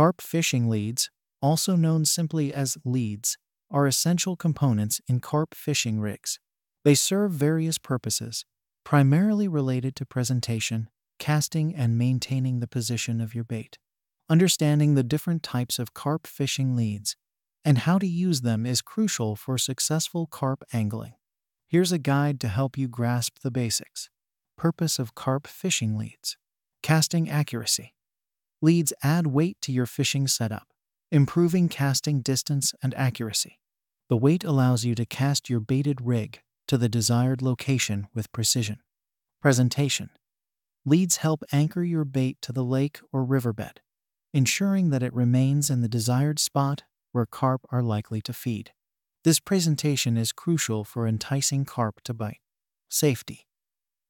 Carp 0.00 0.22
fishing 0.22 0.70
leads, 0.70 1.10
also 1.42 1.76
known 1.76 2.06
simply 2.06 2.54
as 2.54 2.78
leads, 2.86 3.36
are 3.70 3.86
essential 3.86 4.34
components 4.34 4.98
in 5.06 5.20
carp 5.20 5.54
fishing 5.54 6.00
rigs. 6.00 6.38
They 6.86 6.94
serve 6.94 7.32
various 7.32 7.76
purposes, 7.76 8.46
primarily 8.82 9.46
related 9.46 9.94
to 9.96 10.06
presentation, 10.06 10.88
casting, 11.18 11.76
and 11.76 11.98
maintaining 11.98 12.60
the 12.60 12.66
position 12.66 13.20
of 13.20 13.34
your 13.34 13.44
bait. 13.44 13.76
Understanding 14.30 14.94
the 14.94 15.02
different 15.02 15.42
types 15.42 15.78
of 15.78 15.92
carp 15.92 16.26
fishing 16.26 16.74
leads 16.74 17.14
and 17.62 17.76
how 17.76 17.98
to 17.98 18.06
use 18.06 18.40
them 18.40 18.64
is 18.64 18.80
crucial 18.80 19.36
for 19.36 19.58
successful 19.58 20.26
carp 20.26 20.64
angling. 20.72 21.12
Here's 21.68 21.92
a 21.92 21.98
guide 21.98 22.40
to 22.40 22.48
help 22.48 22.78
you 22.78 22.88
grasp 22.88 23.40
the 23.42 23.50
basics. 23.50 24.08
Purpose 24.56 24.98
of 24.98 25.14
carp 25.14 25.46
fishing 25.46 25.98
leads 25.98 26.38
Casting 26.82 27.28
accuracy. 27.28 27.92
Leads 28.62 28.92
add 29.02 29.26
weight 29.26 29.56
to 29.62 29.72
your 29.72 29.86
fishing 29.86 30.26
setup, 30.26 30.68
improving 31.10 31.68
casting 31.68 32.20
distance 32.20 32.74
and 32.82 32.92
accuracy. 32.94 33.58
The 34.10 34.18
weight 34.18 34.44
allows 34.44 34.84
you 34.84 34.94
to 34.96 35.06
cast 35.06 35.48
your 35.48 35.60
baited 35.60 36.00
rig 36.02 36.42
to 36.68 36.76
the 36.76 36.88
desired 36.88 37.40
location 37.40 38.08
with 38.14 38.30
precision. 38.32 38.80
Presentation 39.40 40.10
Leads 40.84 41.16
help 41.16 41.42
anchor 41.52 41.82
your 41.82 42.04
bait 42.04 42.36
to 42.42 42.52
the 42.52 42.64
lake 42.64 43.00
or 43.12 43.24
riverbed, 43.24 43.80
ensuring 44.34 44.90
that 44.90 45.02
it 45.02 45.14
remains 45.14 45.70
in 45.70 45.80
the 45.80 45.88
desired 45.88 46.38
spot 46.38 46.82
where 47.12 47.26
carp 47.26 47.62
are 47.70 47.82
likely 47.82 48.20
to 48.20 48.32
feed. 48.34 48.72
This 49.24 49.40
presentation 49.40 50.18
is 50.18 50.32
crucial 50.32 50.84
for 50.84 51.06
enticing 51.06 51.64
carp 51.64 52.02
to 52.04 52.12
bite. 52.12 52.40
Safety 52.90 53.46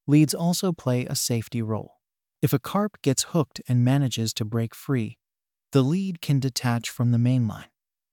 Leads 0.09 0.35
also 0.35 0.73
play 0.73 1.07
a 1.07 1.15
safety 1.15 1.63
role. 1.63 2.00
If 2.43 2.53
a 2.53 2.59
carp 2.59 3.03
gets 3.03 3.25
hooked 3.25 3.61
and 3.69 3.85
manages 3.85 4.33
to 4.35 4.45
break 4.45 4.75
free, 4.75 5.19
the 5.73 5.83
lead 5.83 6.23
can 6.23 6.41
detach 6.41 6.89
from 6.89 7.11
the 7.11 7.19
main 7.19 7.47
line. 7.47 7.69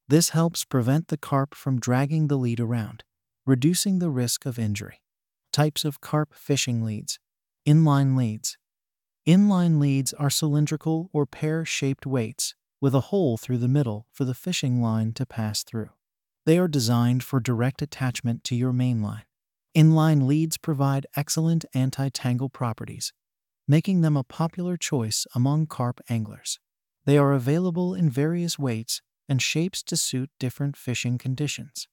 This 0.10 0.30
helps 0.30 0.66
prevent 0.66 1.08
the 1.08 1.18
carp 1.18 1.56
from 1.56 1.80
dragging 1.80 2.28
the 2.28 2.38
lead 2.38 2.60
around, 2.60 3.04
reducing 3.46 4.00
the 4.00 4.10
risk 4.10 4.46
of 4.46 4.60
injury. 4.60 5.02
Types 5.54 5.86
of 5.86 6.02
carp 6.02 6.34
fishing 6.34 6.84
leads 6.84 7.20
Inline 7.66 8.18
leads. 8.18 8.58
Inline 9.26 9.80
leads 9.80 10.14
are 10.14 10.30
cylindrical 10.30 11.10
or 11.12 11.26
pear 11.26 11.66
shaped 11.66 12.06
weights 12.06 12.56
with 12.80 12.94
a 12.94 13.10
hole 13.10 13.38
through 13.38 13.58
the 13.58 13.68
middle 13.68 14.08
for 14.12 14.24
the 14.24 14.34
fishing 14.34 14.82
line 14.82 15.12
to 15.14 15.26
pass 15.26 15.64
through. 15.64 15.90
They 16.46 16.58
are 16.58 16.68
designed 16.68 17.24
for 17.24 17.40
direct 17.40 17.82
attachment 17.82 18.44
to 18.46 18.56
your 18.56 18.72
main 18.72 19.02
line. 19.02 19.24
Inline 19.76 20.26
leads 20.26 20.58
provide 20.58 21.08
excellent 21.16 21.66
anti 21.74 22.10
tangle 22.10 22.50
properties, 22.50 23.12
making 23.68 24.02
them 24.02 24.16
a 24.16 24.24
popular 24.24 24.78
choice 24.78 25.28
among 25.36 25.68
carp 25.68 26.00
anglers. 26.10 26.60
They 27.06 27.18
are 27.18 27.34
available 27.34 27.94
in 27.94 28.10
various 28.10 28.58
weights 28.58 29.02
and 29.30 29.42
shapes 29.42 29.84
to 29.84 29.98
suit 29.98 30.30
different 30.40 30.78
fishing 30.78 31.18
conditions. 31.18 31.88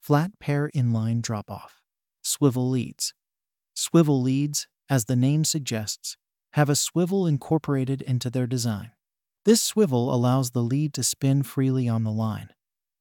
Flat 0.00 0.32
pear 0.38 0.70
inline 0.74 1.20
drop 1.20 1.50
off. 1.50 1.82
Swivel 2.22 2.68
leads. 2.68 3.14
Swivel 3.74 4.20
leads, 4.20 4.68
as 4.88 5.04
the 5.04 5.16
name 5.16 5.44
suggests, 5.44 6.16
have 6.52 6.68
a 6.68 6.76
swivel 6.76 7.26
incorporated 7.26 8.02
into 8.02 8.30
their 8.30 8.46
design. 8.46 8.92
This 9.44 9.62
swivel 9.62 10.14
allows 10.14 10.50
the 10.50 10.62
lead 10.62 10.94
to 10.94 11.02
spin 11.02 11.42
freely 11.42 11.88
on 11.88 12.04
the 12.04 12.12
line, 12.12 12.50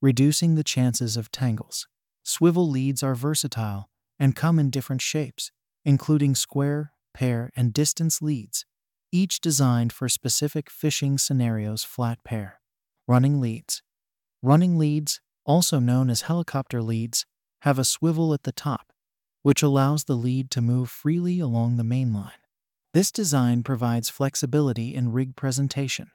reducing 0.02 0.56
the 0.56 0.64
chances 0.64 1.18
of 1.18 1.32
tangles. 1.32 1.88
Swivel 2.24 2.70
leads 2.70 3.04
are 3.04 3.16
versatile 3.16 3.90
and 4.20 4.36
come 4.36 4.60
in 4.60 4.70
different 4.70 5.02
shapes, 5.02 5.52
including 5.86 6.36
square, 6.36 6.92
pear, 7.18 7.50
and 7.56 7.74
distance 7.74 8.22
leads, 8.22 8.64
each 9.12 9.42
designed 9.42 9.92
for 9.92 10.08
specific 10.08 10.70
fishing 10.70 11.18
scenarios 11.18 11.84
flat 11.84 12.24
pear. 12.24 12.62
Running 13.08 13.42
leads. 13.42 13.82
Running 14.44 14.78
leads, 14.78 15.20
also 15.44 15.80
known 15.80 16.12
as 16.12 16.22
helicopter 16.22 16.84
leads, 16.84 17.26
have 17.62 17.80
a 17.80 17.84
swivel 17.84 18.36
at 18.36 18.44
the 18.44 18.52
top, 18.52 18.94
which 19.42 19.64
allows 19.64 20.04
the 20.04 20.16
lead 20.16 20.52
to 20.52 20.62
move 20.62 20.92
freely 20.92 21.40
along 21.40 21.78
the 21.78 21.84
main 21.84 22.14
line. 22.14 22.44
This 22.94 23.12
design 23.12 23.64
provides 23.64 24.10
flexibility 24.10 24.94
in 24.94 25.12
rig 25.12 25.36
presentation 25.36 26.12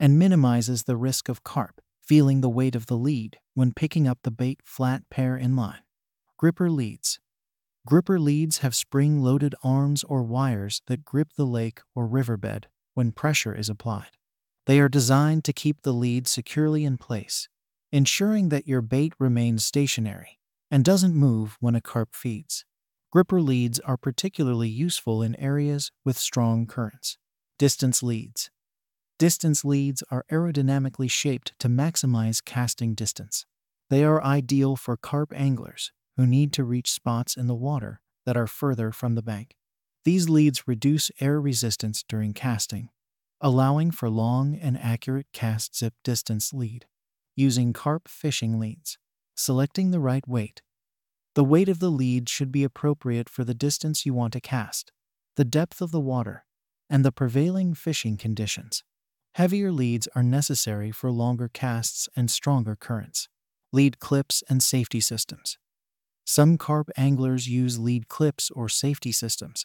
and 0.00 0.18
minimizes 0.18 0.84
the 0.84 0.96
risk 0.96 1.28
of 1.28 1.44
carp 1.44 1.82
feeling 2.00 2.40
the 2.40 2.48
weight 2.48 2.76
of 2.76 2.86
the 2.86 2.96
lead 2.96 3.36
when 3.54 3.72
picking 3.74 4.06
up 4.06 4.20
the 4.22 4.30
bait 4.30 4.60
flat 4.64 5.02
pear 5.10 5.36
in 5.36 5.56
line. 5.56 5.82
Gripper 6.38 6.70
leads. 6.70 7.18
Gripper 7.86 8.18
leads 8.18 8.58
have 8.58 8.74
spring 8.74 9.22
loaded 9.22 9.54
arms 9.62 10.02
or 10.02 10.24
wires 10.24 10.82
that 10.88 11.04
grip 11.04 11.28
the 11.36 11.46
lake 11.46 11.80
or 11.94 12.04
riverbed 12.04 12.66
when 12.94 13.12
pressure 13.12 13.54
is 13.54 13.68
applied. 13.68 14.10
They 14.66 14.80
are 14.80 14.88
designed 14.88 15.44
to 15.44 15.52
keep 15.52 15.82
the 15.82 15.92
lead 15.92 16.26
securely 16.26 16.84
in 16.84 16.98
place, 16.98 17.48
ensuring 17.92 18.48
that 18.48 18.66
your 18.66 18.82
bait 18.82 19.12
remains 19.20 19.64
stationary 19.64 20.40
and 20.68 20.84
doesn't 20.84 21.14
move 21.14 21.56
when 21.60 21.76
a 21.76 21.80
carp 21.80 22.08
feeds. 22.12 22.64
Gripper 23.12 23.40
leads 23.40 23.78
are 23.78 23.96
particularly 23.96 24.68
useful 24.68 25.22
in 25.22 25.36
areas 25.36 25.92
with 26.04 26.18
strong 26.18 26.66
currents. 26.66 27.18
Distance 27.56 28.02
leads. 28.02 28.50
Distance 29.16 29.64
leads 29.64 30.02
are 30.10 30.24
aerodynamically 30.28 31.08
shaped 31.08 31.56
to 31.60 31.68
maximize 31.68 32.44
casting 32.44 32.96
distance. 32.96 33.46
They 33.90 34.02
are 34.02 34.20
ideal 34.24 34.74
for 34.74 34.96
carp 34.96 35.32
anglers 35.32 35.92
who 36.16 36.26
need 36.26 36.52
to 36.54 36.64
reach 36.64 36.90
spots 36.90 37.36
in 37.36 37.46
the 37.46 37.54
water 37.54 38.00
that 38.24 38.36
are 38.36 38.46
further 38.46 38.92
from 38.92 39.14
the 39.14 39.22
bank. 39.22 39.56
These 40.04 40.28
leads 40.28 40.68
reduce 40.68 41.10
air 41.20 41.40
resistance 41.40 42.04
during 42.08 42.32
casting, 42.32 42.90
allowing 43.40 43.90
for 43.90 44.08
long 44.08 44.54
and 44.54 44.78
accurate 44.78 45.26
cast 45.32 45.76
zip 45.76 45.94
distance 46.04 46.52
lead. 46.52 46.86
Using 47.34 47.72
carp 47.74 48.08
fishing 48.08 48.58
leads, 48.58 48.96
selecting 49.34 49.90
the 49.90 50.00
right 50.00 50.26
weight. 50.26 50.62
The 51.34 51.44
weight 51.44 51.68
of 51.68 51.80
the 51.80 51.90
lead 51.90 52.30
should 52.30 52.50
be 52.50 52.64
appropriate 52.64 53.28
for 53.28 53.44
the 53.44 53.52
distance 53.52 54.06
you 54.06 54.14
want 54.14 54.32
to 54.32 54.40
cast, 54.40 54.90
the 55.36 55.44
depth 55.44 55.82
of 55.82 55.90
the 55.90 56.00
water, 56.00 56.46
and 56.88 57.04
the 57.04 57.12
prevailing 57.12 57.74
fishing 57.74 58.16
conditions. 58.16 58.84
Heavier 59.34 59.70
leads 59.70 60.08
are 60.14 60.22
necessary 60.22 60.90
for 60.90 61.10
longer 61.10 61.50
casts 61.52 62.08
and 62.16 62.30
stronger 62.30 62.74
currents. 62.74 63.28
Lead 63.70 63.98
clips 63.98 64.42
and 64.48 64.62
safety 64.62 65.00
systems. 65.00 65.58
Some 66.28 66.58
carp 66.58 66.90
anglers 66.96 67.48
use 67.48 67.78
lead 67.78 68.08
clips 68.08 68.50
or 68.50 68.68
safety 68.68 69.12
systems, 69.12 69.64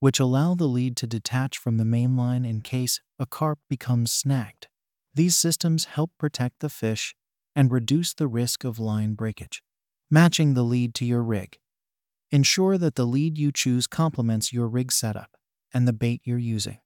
which 0.00 0.18
allow 0.18 0.56
the 0.56 0.66
lead 0.66 0.96
to 0.96 1.06
detach 1.06 1.56
from 1.56 1.76
the 1.76 1.84
main 1.84 2.16
line 2.16 2.44
in 2.44 2.62
case 2.62 3.00
a 3.20 3.26
carp 3.26 3.60
becomes 3.68 4.12
snagged. 4.12 4.66
These 5.14 5.38
systems 5.38 5.84
help 5.84 6.10
protect 6.18 6.58
the 6.58 6.68
fish 6.68 7.14
and 7.54 7.70
reduce 7.70 8.12
the 8.12 8.26
risk 8.26 8.64
of 8.64 8.80
line 8.80 9.14
breakage. 9.14 9.62
Matching 10.10 10.54
the 10.54 10.64
lead 10.64 10.94
to 10.96 11.04
your 11.04 11.22
rig. 11.22 11.60
Ensure 12.32 12.76
that 12.76 12.96
the 12.96 13.06
lead 13.06 13.38
you 13.38 13.52
choose 13.52 13.86
complements 13.86 14.52
your 14.52 14.66
rig 14.66 14.90
setup 14.90 15.36
and 15.72 15.86
the 15.86 15.92
bait 15.92 16.22
you're 16.24 16.38
using. 16.38 16.78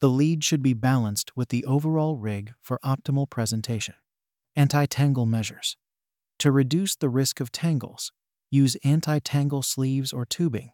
The 0.00 0.08
lead 0.08 0.44
should 0.44 0.62
be 0.62 0.74
balanced 0.74 1.36
with 1.36 1.48
the 1.48 1.64
overall 1.64 2.16
rig 2.16 2.54
for 2.62 2.78
optimal 2.84 3.28
presentation. 3.28 3.94
Anti 4.54 4.86
tangle 4.86 5.26
measures. 5.26 5.76
To 6.38 6.52
reduce 6.52 6.94
the 6.94 7.08
risk 7.08 7.40
of 7.40 7.50
tangles, 7.50 8.12
use 8.50 8.76
anti 8.84 9.18
tangle 9.18 9.62
sleeves 9.62 10.12
or 10.12 10.24
tubing, 10.24 10.70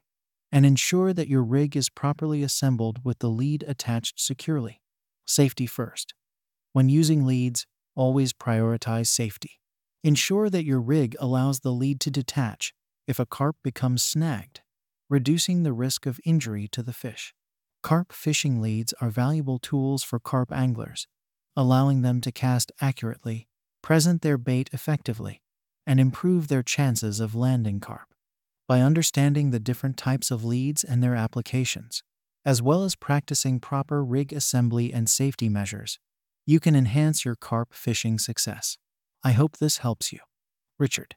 and 0.52 0.64
ensure 0.64 1.12
that 1.12 1.28
your 1.28 1.42
rig 1.42 1.76
is 1.76 1.90
properly 1.90 2.42
assembled 2.42 3.04
with 3.04 3.18
the 3.18 3.28
lead 3.28 3.64
attached 3.66 4.20
securely. 4.20 4.80
Safety 5.26 5.66
first. 5.66 6.14
When 6.72 6.88
using 6.88 7.24
leads, 7.24 7.66
always 7.94 8.32
prioritize 8.32 9.06
safety. 9.06 9.60
Ensure 10.02 10.50
that 10.50 10.64
your 10.64 10.80
rig 10.80 11.16
allows 11.18 11.60
the 11.60 11.72
lead 11.72 12.00
to 12.00 12.10
detach 12.10 12.74
if 13.06 13.18
a 13.18 13.26
carp 13.26 13.56
becomes 13.62 14.02
snagged, 14.02 14.60
reducing 15.08 15.62
the 15.62 15.72
risk 15.72 16.06
of 16.06 16.20
injury 16.24 16.68
to 16.68 16.82
the 16.82 16.92
fish. 16.92 17.34
Carp 17.82 18.12
fishing 18.12 18.60
leads 18.60 18.92
are 19.00 19.10
valuable 19.10 19.58
tools 19.58 20.02
for 20.02 20.18
carp 20.18 20.50
anglers, 20.52 21.06
allowing 21.56 22.02
them 22.02 22.20
to 22.20 22.32
cast 22.32 22.72
accurately, 22.80 23.46
present 23.82 24.22
their 24.22 24.38
bait 24.38 24.70
effectively, 24.72 25.42
and 25.86 26.00
improve 26.00 26.48
their 26.48 26.62
chances 26.62 27.20
of 27.20 27.34
landing 27.34 27.80
carp. 27.80 28.14
By 28.66 28.80
understanding 28.80 29.50
the 29.50 29.60
different 29.60 29.96
types 29.96 30.30
of 30.30 30.44
leads 30.44 30.84
and 30.84 31.02
their 31.02 31.14
applications, 31.14 32.02
as 32.44 32.62
well 32.62 32.84
as 32.84 32.94
practicing 32.94 33.60
proper 33.60 34.02
rig 34.04 34.32
assembly 34.32 34.92
and 34.92 35.08
safety 35.08 35.48
measures, 35.48 35.98
you 36.46 36.60
can 36.60 36.74
enhance 36.74 37.24
your 37.24 37.36
carp 37.36 37.74
fishing 37.74 38.18
success. 38.18 38.76
I 39.22 39.32
hope 39.32 39.58
this 39.58 39.78
helps 39.78 40.12
you. 40.12 40.20
Richard. 40.78 41.16